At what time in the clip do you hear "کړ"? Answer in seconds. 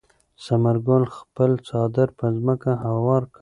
3.25-3.29